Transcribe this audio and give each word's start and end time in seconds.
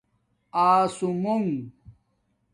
اسُومُونگ 0.73 1.49